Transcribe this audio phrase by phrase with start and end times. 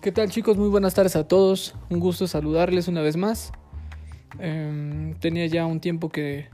[0.00, 0.56] ¿Qué tal chicos?
[0.56, 1.74] Muy buenas tardes a todos.
[1.90, 3.52] Un gusto saludarles una vez más.
[4.38, 6.48] Em, tenía ya un tiempo que,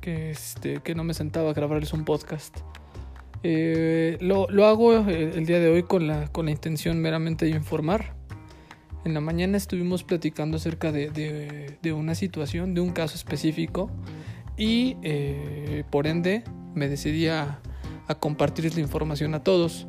[0.00, 2.56] que, este, que no me sentaba a grabarles un podcast.
[3.42, 7.46] Eh, lo, lo, hago eh, el, día de hoy con la, con la intención meramente
[7.46, 8.14] de informar.
[9.04, 13.90] En la mañana estuvimos platicando acerca de, de, de una situación, de un caso específico
[14.56, 16.44] y eh, por ende
[16.76, 17.58] me decidí a,
[18.06, 19.88] a compartirles la información a todos.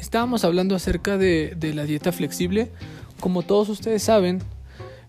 [0.00, 2.70] Estábamos hablando acerca de, la dieta flexible.
[3.20, 4.42] Como todos ustedes saben,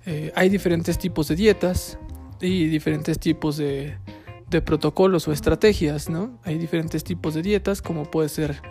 [0.06, 1.98] eh, hay diferentes tipos de dietas
[2.42, 3.98] y diferentes tipos de,
[4.66, 6.40] protocolos o estrategias, ¿no?
[6.44, 8.62] Hay diferentes tipos de dietas, como puede ser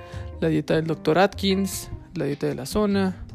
[0.40, 1.18] la dieta del Dr.
[1.18, 3.26] Atkins, la dieta de la zona,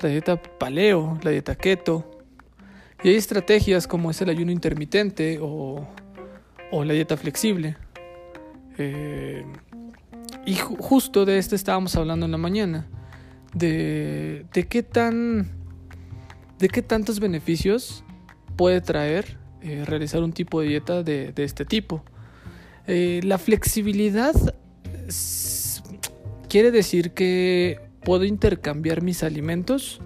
[0.00, 2.10] la dieta paleo, la dieta keto.
[3.04, 5.86] Y hay estrategias como es el ayuno intermitente o,
[6.72, 7.76] la dieta flexible.
[8.78, 9.44] Eh,
[10.46, 12.86] y justo de esto estábamos hablando en la mañana.
[13.52, 15.50] De, de qué tan.
[16.58, 18.04] de qué tantos beneficios
[18.56, 22.04] puede traer eh, realizar un tipo de dieta de, de este tipo.
[22.86, 24.32] Eh, la flexibilidad
[26.48, 30.00] quiere decir que puedo intercambiar mis alimentos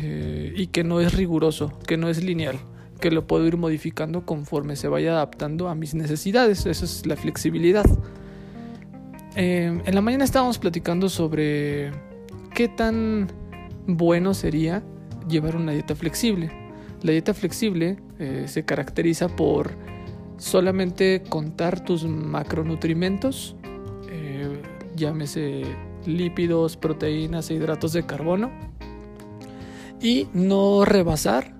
[0.00, 2.58] eh, y que no es riguroso, que no es lineal,
[3.00, 6.66] que lo puedo ir modificando conforme se vaya adaptando a mis necesidades.
[6.66, 7.86] Eso es la flexibilidad.
[9.38, 11.92] Eh, en la mañana estábamos platicando sobre
[12.54, 13.28] qué tan
[13.86, 14.82] bueno sería
[15.28, 16.50] llevar una dieta flexible.
[17.02, 19.72] La dieta flexible eh, se caracteriza por
[20.38, 23.56] solamente contar tus macronutrimentos,
[24.08, 24.62] eh,
[24.96, 25.64] llámese
[26.06, 28.50] lípidos, proteínas e hidratos de carbono,
[30.00, 31.54] y no rebasar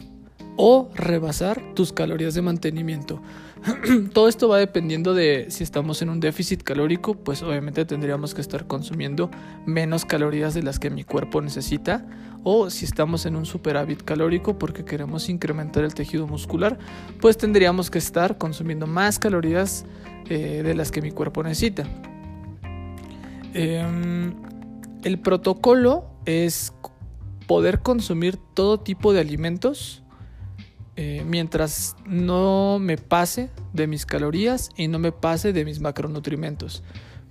[0.57, 3.21] o rebasar tus calorías de mantenimiento.
[4.13, 8.41] Todo esto va dependiendo de si estamos en un déficit calórico, pues obviamente tendríamos que
[8.41, 9.31] estar consumiendo
[9.65, 12.07] menos calorías de las que mi cuerpo necesita,
[12.45, 16.79] o si estamos en un superávit calórico porque queremos incrementar el tejido muscular,
[17.21, 19.85] pues tendríamos que estar consumiendo más calorías
[20.29, 21.85] eh, de las que mi cuerpo necesita.
[23.53, 24.35] Em,
[25.03, 26.73] el protocolo es
[27.47, 30.03] poder consumir todo tipo de alimentos
[30.99, 36.83] eh, mientras no me pase de mis calorías y no me pase de mis macronutrientes.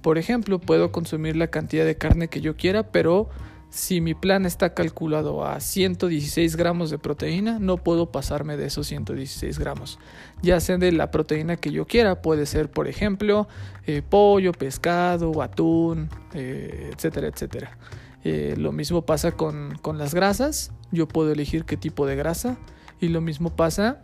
[0.04, 3.28] Por ejemplo, puedo consumir la cantidad de carne que yo quiera, pero
[3.72, 8.86] si mi plan está calculado a 116 gramos de proteína, no puedo pasarme de esos
[8.86, 9.98] 116 gramos.
[10.44, 13.48] Ya sea de la proteína que yo quiera, puede ser, por ejemplo,
[13.88, 17.78] eh, pollo, pescado, atún, eh, etcétera, etcétera.
[18.24, 20.72] lo mismo pasa con, con las grasas.
[20.92, 22.60] Yo puedo elegir qué tipo de grasa
[23.00, 24.04] y lo mismo pasa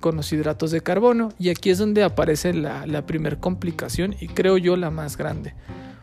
[0.00, 1.30] con los hidratos de carbono.
[1.38, 5.54] Y aquí es donde aparece la, la primera complicación y creo yo la más grande.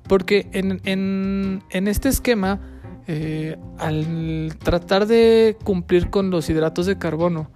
[0.08, 2.62] Porque en, en, este esquema,
[3.08, 7.52] eh, al tratar de cumplir con los hidratos de carbono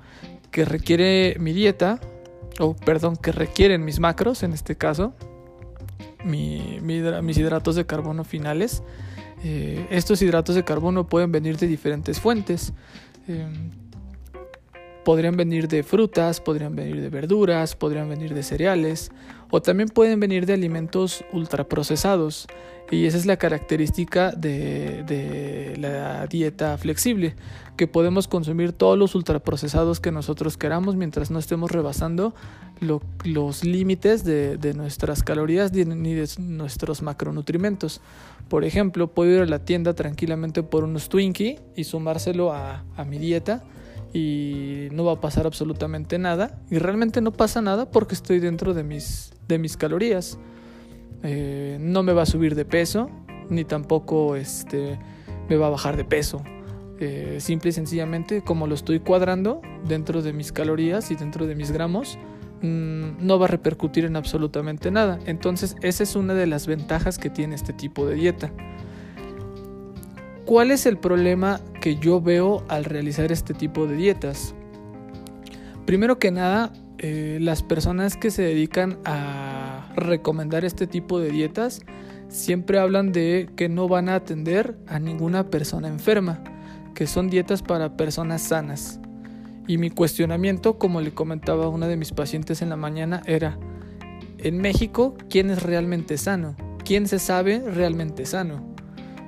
[0.51, 1.99] que requiere mi dieta,
[2.59, 5.13] o perdón, que requieren mis macros en este caso,
[6.25, 8.83] mi, mis hidratos de carbono finales,
[9.43, 12.73] eh, estos hidratos de carbono pueden venir de diferentes fuentes.
[13.29, 13.47] Eh,
[15.03, 19.11] Podrían venir de frutas, podrían venir de verduras, podrían venir de cereales
[19.49, 22.47] o también pueden venir de alimentos ultraprocesados.
[22.91, 27.35] Y esa es la característica de, la dieta flexible,
[27.77, 32.33] que podemos consumir todos los ultraprocesados que nosotros queramos mientras no estemos rebasando
[33.23, 38.01] los límites de, nuestras calorías ni de nuestros macronutrientes.
[38.49, 43.19] Por ejemplo, puedo ir a la tienda tranquilamente por unos Twinkie y sumárselo a mi
[43.19, 43.63] dieta
[44.13, 46.59] y no va a pasar absolutamente nada.
[46.69, 50.37] Y realmente no pasa nada porque estoy dentro de mis, de mis calorías.
[51.23, 53.09] Eh, no me va a subir de peso,
[53.49, 54.99] ni tampoco este,
[55.49, 56.43] me va a bajar de peso.
[56.99, 61.55] Eh, simple y sencillamente, como lo estoy cuadrando dentro de mis calorías y dentro de
[61.55, 62.19] mis gramos,
[62.61, 65.19] mm, no va a repercutir en absolutamente nada.
[65.25, 68.51] Entonces, esa es una de las ventajas que tiene este tipo de dieta.
[70.51, 74.53] ¿Cuál es el problema que yo veo al realizar este tipo de dietas?
[75.85, 81.79] Primero que nada, eh, las personas que se dedican a recomendar este tipo de dietas
[82.27, 86.43] siempre hablan de que no van a atender a ninguna persona enferma,
[86.95, 88.99] que son dietas para personas sanas.
[89.69, 93.57] Y mi cuestionamiento, como le comentaba a una de mis pacientes en la mañana, era,
[94.37, 96.57] en México, ¿quién es realmente sano?
[96.83, 98.69] ¿Quién se sabe realmente sano?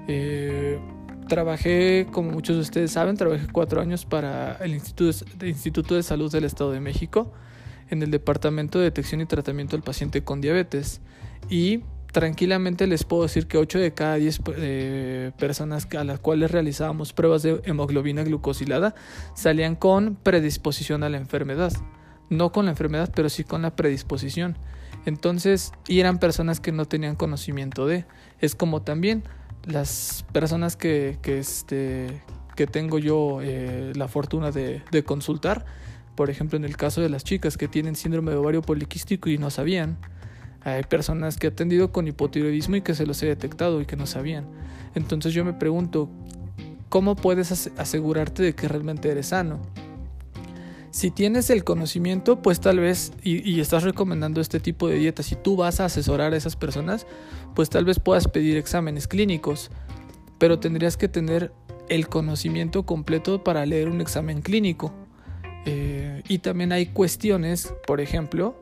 [0.09, 0.81] Eh,
[1.33, 6.43] Trabajé, como muchos de ustedes saben, trabajé cuatro años para el Instituto de, Salud del
[6.43, 7.33] Estado de México
[7.89, 11.01] en el Departamento de Detección y Tratamiento del Paciente con Diabetes.
[11.49, 11.81] Y
[12.11, 17.13] tranquilamente les puedo decir que 8 de cada 10 eh, personas a las cuales realizábamos
[17.13, 18.93] pruebas de hemoglobina glucosilada
[19.33, 21.73] salían con predisposición a la enfermedad.
[22.29, 24.55] No con la enfermedad, pero sí con la predisposición.
[25.07, 28.05] Entonces, y eran personas que no tenían conocimiento de.
[28.39, 29.23] Es como también
[29.65, 32.21] las personas que, que, este,
[32.55, 35.65] que tengo yo eh, la fortuna de, de consultar.
[36.15, 39.37] Por ejemplo, en el caso de las chicas que tienen síndrome de ovario poliquístico y
[39.37, 39.97] no sabían
[40.65, 43.95] hay personas que he atendido con hipotiroidismo y que se los he detectado y que
[43.97, 44.45] no sabían.
[44.95, 46.09] Entonces yo me pregunto,
[46.89, 49.59] ¿cómo puedes asegurarte de que realmente eres sano?
[50.93, 55.35] Si tienes el conocimiento, pues tal vez, y, estás recomendando este tipo de dieta, si
[55.35, 57.07] tú vas a asesorar a esas personas,
[57.55, 59.71] pues tal vez puedas pedir exámenes clínicos,
[60.37, 61.51] pero tendrías que tener
[61.89, 64.93] el conocimiento completo para leer un examen clínico.
[65.65, 68.61] Eh, y también hay cuestiones, por ejemplo,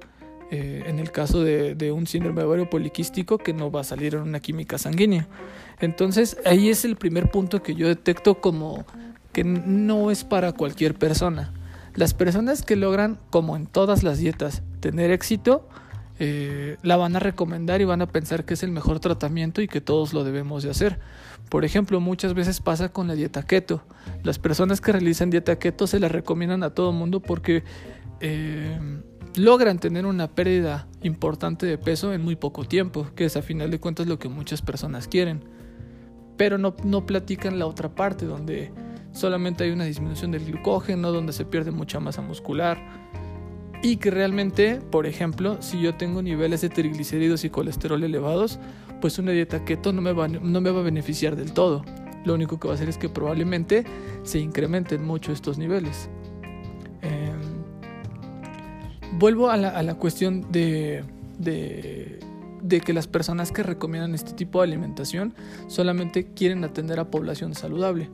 [0.52, 4.16] eh, en el caso de, un síndrome de ovario poliquístico que no va a salir
[4.16, 5.28] en una química sanguínea.
[5.82, 8.86] Entonces ahí es el primer punto que yo detecto como
[9.34, 11.52] que no es para cualquier persona.
[11.96, 15.68] Las personas que logran, como en todas las dietas, tener éxito,
[16.20, 19.68] eh, la van a recomendar y van a pensar que es el mejor tratamiento y
[19.68, 21.00] que todos lo debemos de hacer.
[21.50, 23.84] Por ejemplo, muchas veces pasa con la dieta keto.
[24.24, 27.64] Las personas que realizan dieta keto se la recomiendan a todo mundo porque
[28.20, 28.80] eh,
[29.36, 33.72] logran tener una pérdida importante de peso en muy poco tiempo, que es a final
[33.72, 35.44] de cuentas lo que muchas personas quieren.
[36.38, 38.72] Pero no, no platican la otra parte, donde
[39.12, 42.78] solamente hay una disminución del glucógeno, donde se pierde mucha masa muscular.
[43.84, 48.60] Y que realmente, por ejemplo, si yo tengo niveles de triglicéridos y colesterol elevados,
[49.02, 51.84] pues una dieta keto no me va, a beneficiar del todo.
[52.24, 53.84] Lo único que va a hacer es que probablemente
[54.24, 56.10] se incrementen mucho estos niveles
[59.22, 61.04] vuelvo a la, cuestión de,
[62.68, 65.36] que las personas que recomiendan este tipo de alimentación
[65.68, 68.10] solamente quieren atender a población saludable.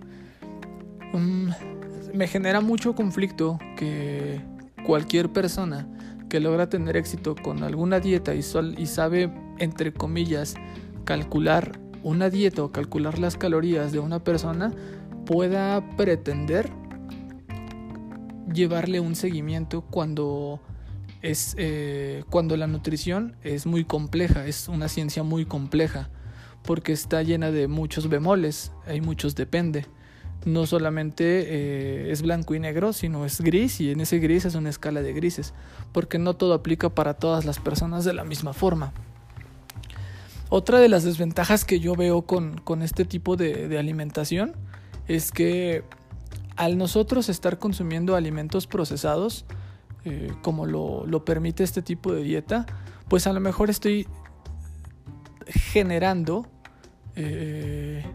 [1.14, 4.42] Me genera mucho conflicto que
[4.86, 5.88] cualquier persona
[6.30, 10.56] que logra tener éxito con alguna dieta y, y sabe, entre comillas,
[11.06, 14.74] calcular una dieta o calcular las calorías de una persona
[15.26, 16.72] pueda pretender
[18.54, 20.62] llevarle un seguimiento cuando
[21.22, 26.10] es eh, cuando la nutrición es muy compleja, es una ciencia muy compleja,
[26.64, 29.86] porque está llena de muchos bemoles, hay muchos depende.
[30.46, 34.56] No solamente eh, es blanco y negro, sino es gris y en ese gris es
[34.56, 35.54] una escala de grises,
[35.92, 38.94] porque no todo aplica para todas las personas de la misma forma.
[40.50, 44.54] Otra de las desventajas que yo veo con, este tipo de alimentación
[45.08, 45.84] es que
[46.58, 49.46] al nosotros estar consumiendo alimentos procesados,
[50.04, 52.66] eh, como lo, permite este tipo de dieta,
[53.08, 54.08] pues a lo mejor estoy
[55.48, 56.48] generando
[57.16, 58.06] eh,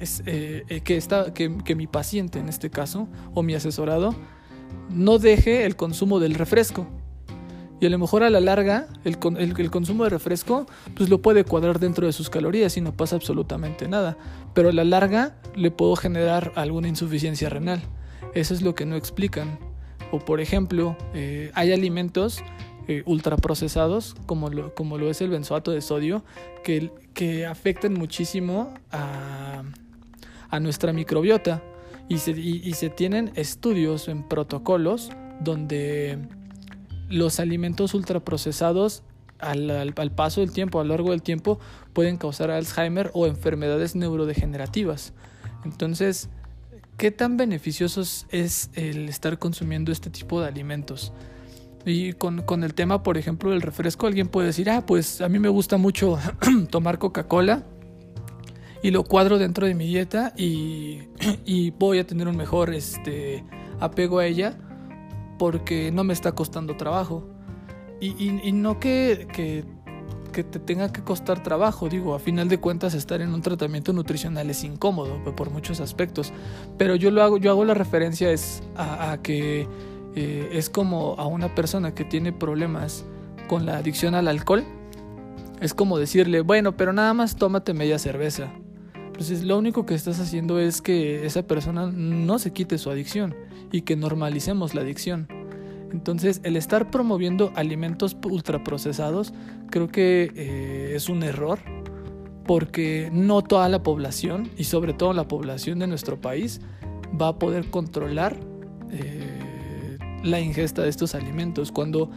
[0.00, 4.14] eh, que, que, mi paciente en este caso, o mi asesorado,
[4.90, 6.86] no deje el consumo del refresco.
[7.80, 10.66] Y a lo mejor a la larga el, el, consumo de refresco
[10.96, 14.16] pues lo puede cuadrar dentro de sus calorías y no pasa absolutamente nada.
[14.52, 17.80] Pero a la larga le puedo generar alguna insuficiencia renal.
[18.34, 19.58] Eso es lo que no explican.
[20.10, 22.42] O por ejemplo, eh, hay alimentos
[22.88, 26.24] eh, ultraprocesados, como lo, como lo es el benzoato de sodio,
[26.64, 29.62] que, que afectan muchísimo a,
[30.60, 31.62] nuestra microbiota.
[32.08, 36.18] Y se, y, se tienen estudios en protocolos donde
[37.10, 39.02] los alimentos ultraprocesados
[39.38, 41.58] al, paso del tiempo, a lo largo del tiempo,
[41.92, 45.12] pueden causar Alzheimer o enfermedades neurodegenerativas.
[45.64, 46.28] Entonces,
[46.96, 51.12] ¿qué tan beneficiosos es el estar consumiendo este tipo de alimentos?
[51.84, 55.38] Y con, el tema, por ejemplo, del refresco, alguien puede decir, ah, pues a mí
[55.38, 56.18] me gusta mucho
[56.70, 57.64] tomar Coca-Cola
[58.82, 61.00] y lo cuadro dentro de mi dieta y,
[61.78, 63.44] voy a tener un mejor este,
[63.80, 64.58] apego a ella
[65.38, 67.28] porque no me está costando trabajo.
[68.00, 69.64] Y, no que, que
[70.38, 71.88] que te tenga que costar trabajo.
[71.88, 76.32] Digo, a final de cuentas estar en un tratamiento nutricional es incómodo por muchos aspectos.
[76.76, 79.66] Pero yo lo hago, yo hago la referencia es a, que
[80.14, 83.04] eh, es como a una persona que tiene problemas
[83.48, 84.64] con la adicción al alcohol.
[85.60, 88.52] Es como decirle, bueno, pero nada más tómate media cerveza.
[89.18, 93.34] Entonces lo único que estás haciendo es que esa persona no se quite su adicción
[93.72, 95.26] y que normalicemos la adicción.
[95.90, 99.34] Entonces, el estar promoviendo alimentos ultraprocesados
[99.70, 101.58] creo que eh, es un error
[102.46, 106.60] porque no toda la población y sobre todo la población de nuestro país
[107.20, 108.38] va a poder controlar
[108.92, 111.72] eh, la ingesta de estos alimentos.
[111.72, 112.08] Cuando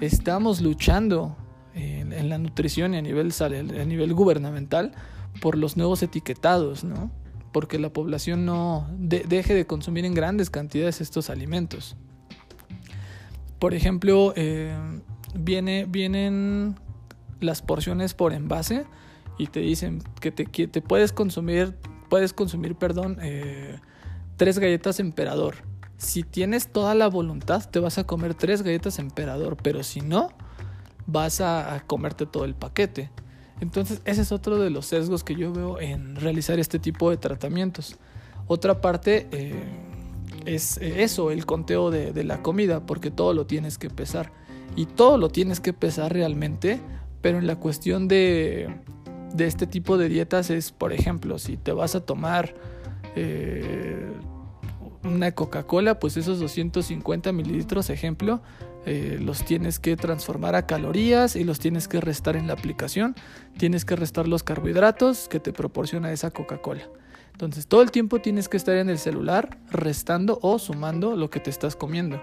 [0.00, 1.36] estamos luchando
[1.76, 4.90] en, en la nutrición y a nivel, a nivel gubernamental
[5.40, 7.10] por los nuevos etiquetados, ¿no?
[7.52, 11.96] Porque la población no deje de consumir en grandes cantidades estos alimentos.
[13.58, 14.76] Por ejemplo, eh,
[15.34, 16.76] viene, vienen
[17.40, 18.84] las porciones por envase
[19.38, 21.76] y te dicen que te, te puedes consumir,
[22.08, 23.78] puedes consumir, perdón, eh,
[24.36, 25.56] tres galletas emperador.
[25.96, 30.30] Si tienes toda la voluntad, te vas a comer tres galletas emperador, pero si no,
[31.06, 33.10] vas a, comerte todo el paquete.
[33.60, 37.16] Entonces, ese es otro de los sesgos que yo veo en realizar este tipo de
[37.16, 37.96] tratamientos.
[38.46, 39.62] Otra parte eh,
[40.44, 44.32] es eso, el conteo de, la comida, porque todo lo tienes que pesar.
[44.76, 46.80] Y todo lo tienes que pesar realmente,
[47.20, 48.68] pero en la cuestión de,
[49.34, 52.54] de este tipo de dietas es, por ejemplo, si te vas a tomar
[53.16, 54.12] eh,
[55.04, 58.40] una Coca-Cola, pues esos 250 mililitros, ejemplo,
[58.86, 63.14] eh, los tienes que transformar a calorías y los tienes que restar en la aplicación.
[63.56, 66.88] Tienes que restar los carbohidratos que te proporciona esa Coca-Cola.
[67.32, 71.40] Entonces todo el tiempo tienes que estar en el celular restando o sumando lo que
[71.40, 72.20] te estás comiendo.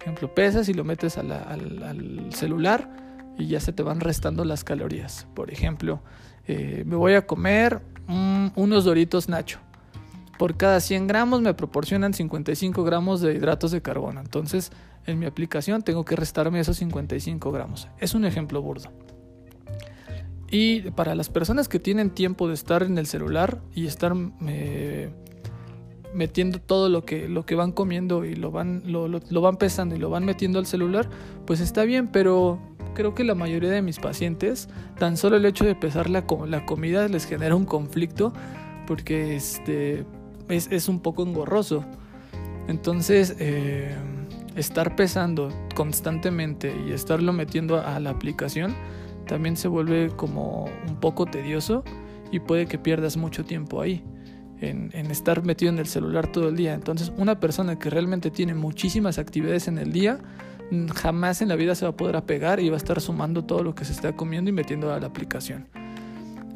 [0.00, 2.90] Ejemplo, pesas y lo metes al, celular
[3.38, 5.26] y ya se te van restando las calorías.
[5.34, 6.02] Por ejemplo,
[6.46, 7.80] eh, me voy a comer
[8.56, 9.58] unos doritos Nacho.
[10.38, 14.20] Por cada 100 gramos me proporcionan 55 gramos de hidratos de carbono.
[14.20, 14.70] Entonces,
[15.06, 17.88] en mi aplicación tengo que restarme esos 55 gramos.
[17.98, 18.90] Es un ejemplo burdo.
[20.50, 24.14] Y para las personas que tienen tiempo de estar en el celular y estar
[24.46, 25.10] eh,
[26.14, 29.98] metiendo todo lo que, lo que van comiendo y lo van, lo, van pesando y
[29.98, 31.08] lo van metiendo al celular,
[31.46, 32.58] pues está bien, pero
[32.94, 34.68] creo que la mayoría de mis pacientes,
[34.98, 38.32] tan solo el hecho de pesar la, la comida les genera un conflicto
[38.86, 40.06] porque este,
[40.48, 41.84] es, un poco engorroso.
[42.68, 43.94] Entonces, eh,
[44.56, 48.74] estar pesando constantemente y estarlo metiendo a la aplicación
[49.26, 51.84] también se vuelve como un poco tedioso
[52.32, 54.02] y puede que pierdas mucho tiempo ahí.
[54.60, 56.74] En, en, estar metido en el celular todo el día.
[56.74, 60.18] Entonces, una persona que realmente tiene muchísimas actividades en el día,
[60.96, 63.62] jamás en la vida se va a poder apegar y va a estar sumando todo
[63.62, 65.68] lo que se está comiendo y metiendo a la aplicación.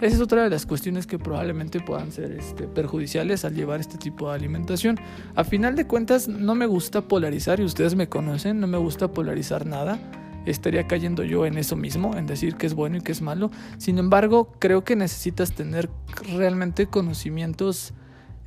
[0.03, 3.99] Esa es otra de las cuestiones que probablemente puedan ser este, perjudiciales al llevar este
[3.99, 4.99] tipo de alimentación.
[5.37, 9.13] A final de cuentas, no me gusta polarizar, y ustedes me conocen, no me gusta
[9.13, 10.01] polarizar nada.
[10.45, 13.53] Estaría cayendo yo en eso mismo, en decir que es bueno y que es malo.
[13.79, 15.89] Sin embargo, creo que necesitas tener
[16.35, 17.95] realmente conocimientos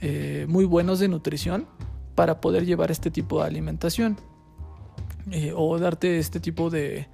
[0.01, 1.67] eh, muy buenos de nutrición
[2.15, 4.17] para poder llevar este tipo de alimentación.
[5.31, 7.07] Eh, o darte este tipo de,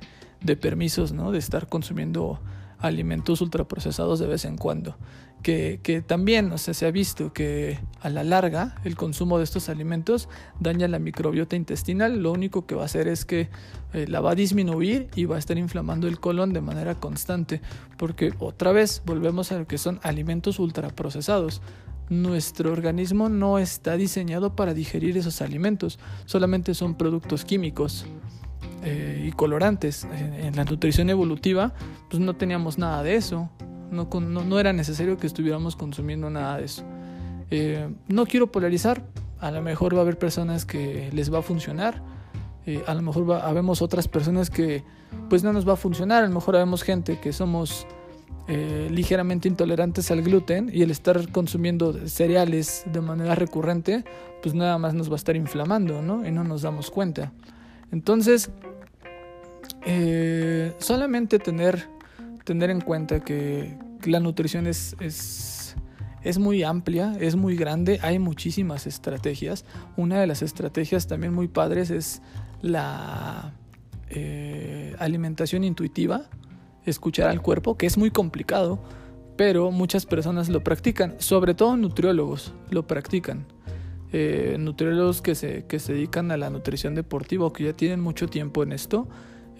[0.43, 1.31] de permisos, ¿no?
[1.31, 2.39] De estar consumiendo
[2.81, 4.95] alimentos ultraprocesados de vez en cuando.
[5.43, 9.69] Que, que, también o se ha visto que a la larga el consumo de estos
[9.69, 12.21] alimentos daña la microbiota intestinal.
[12.21, 13.49] Lo único que va a hacer es que
[13.93, 17.61] eh, la va a disminuir y va a estar inflamando el colon de manera constante.
[17.97, 21.61] Porque otra vez volvemos a lo que son alimentos ultraprocesados
[22.09, 28.05] nuestro organismo no está diseñado para digerir esos alimentos, solamente son productos químicos
[28.83, 30.07] eh, y colorantes.
[30.11, 31.73] En, la nutrición evolutiva,
[32.09, 33.49] pues no teníamos nada de eso,
[33.91, 36.83] no, no, era necesario que estuviéramos consumiendo nada de eso.
[37.51, 39.05] Eh, no quiero polarizar,
[39.39, 42.01] a lo mejor va a haber personas que les va a funcionar,
[42.65, 44.83] eh, a lo mejor va, otras personas que
[45.29, 47.85] pues no nos va a funcionar, a lo mejor habemos gente que somos
[48.89, 54.03] ligeramente intolerantes al gluten y el estar consumiendo cereales de manera recurrente,
[54.41, 56.27] pues nada más nos va a estar inflamando, ¿no?
[56.27, 57.31] Y no nos damos cuenta.
[57.91, 58.51] Entonces,
[59.85, 61.87] eh, solamente tener,
[62.43, 65.75] tener en cuenta que la nutrición es, es,
[66.23, 69.65] es muy amplia, es muy grande, hay muchísimas estrategias.
[69.97, 72.21] Una de las estrategias también muy padres es
[72.61, 73.53] la
[74.09, 76.29] eh, alimentación intuitiva
[76.85, 78.79] escuchar al cuerpo, que es muy complicado,
[79.37, 83.45] pero muchas personas lo practican, sobre todo nutriólogos lo practican.
[84.13, 88.27] Eh, nutriólogos que se, que se dedican a la nutrición deportiva que ya tienen mucho
[88.27, 89.07] tiempo en esto,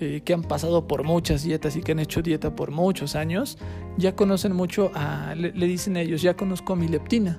[0.01, 3.59] eh, que han pasado por muchas dietas y que han hecho dieta por muchos años,
[3.97, 4.91] ya conocen mucho
[5.35, 7.37] le, dicen ellos, ya conozco mi leptina.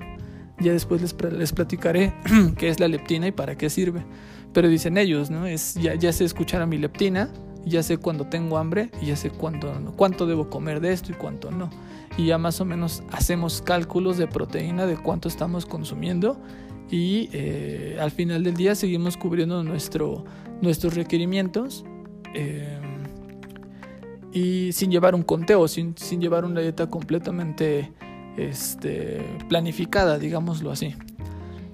[0.59, 2.13] Ya después les, les platicaré
[2.57, 4.05] qué es la leptina y para qué sirve.
[4.53, 5.29] Pero dicen ellos,
[5.75, 7.29] ya, ya sé escuchar a mi leptina,
[7.65, 11.15] ya sé cuándo tengo hambre y ya sé cuánto, cuánto debo comer de esto y
[11.15, 11.69] cuánto no.
[12.17, 16.39] Y ya más o menos hacemos cálculos de proteína de cuánto estamos consumiendo
[16.89, 20.23] y eh, al final del día seguimos cubriendo nuestro,
[20.61, 21.83] nuestros requerimientos
[22.33, 22.79] eh,
[24.31, 27.91] y sin llevar un conteo, sin, sin llevar una dieta completamente
[28.37, 30.95] este, planificada, digámoslo así.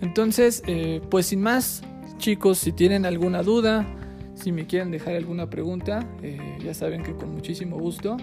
[0.01, 1.83] Entonces, eh, pues sin más,
[2.17, 3.87] chicos, si tienen alguna duda,
[4.35, 8.17] si me quieren dejar alguna pregunta, eh, ya saben que con muchísimo gusto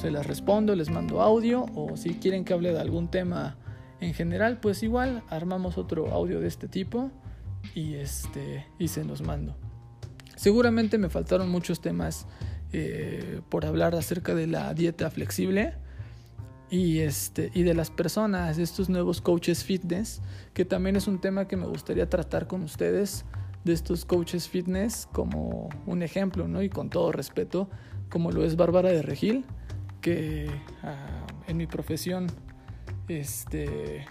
[0.00, 3.58] se las respondo, les mando audio o si quieren que hable de algún tema
[4.00, 7.10] en general, pues igual armamos otro audio de este tipo
[7.74, 9.54] y este y se los mando.
[10.40, 12.26] Seguramente me faltaron muchos temas
[12.72, 15.74] eh, por hablar acerca de la dieta flexible
[16.70, 20.22] y, este, y de las personas, estos nuevos coaches fitness,
[20.54, 23.26] que también es un tema que me gustaría tratar con ustedes,
[23.64, 26.62] de estos coaches fitness como un ejemplo, ¿no?
[26.62, 27.68] Y con todo respeto,
[28.08, 29.44] como lo es Bárbara de Regil,
[30.00, 30.50] que
[30.82, 32.28] ah, en mi profesión,
[33.08, 34.06] este,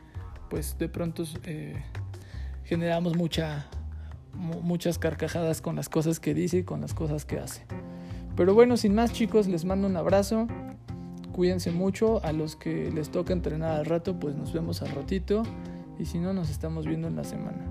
[0.52, 1.84] pues de pronto eh,
[2.66, 3.68] generamos mucha,
[4.34, 7.66] muchas carcajadas con las cosas que dice y con las cosas que hace.
[8.36, 10.48] Pero bueno, sin más chicos, les mando un abrazo.
[11.34, 12.24] Cuídense mucho.
[12.24, 15.44] A los que les toca entrenar al rato, pues nos vemos al ratito.
[16.00, 17.66] Y si no, nos estamos viendo en la semana.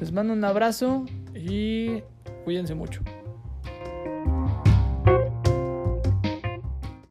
[0.00, 1.04] Les mando un abrazo
[1.34, 2.02] y
[2.44, 3.02] cuídense mucho.